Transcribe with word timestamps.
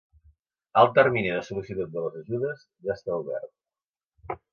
El 0.83 0.87
termini 0.93 1.29
de 1.33 1.43
sol·licitud 1.49 1.91
de 1.97 2.05
les 2.05 2.15
ajudes 2.21 2.65
ja 2.89 2.95
està 2.97 3.19
obert. 3.25 3.53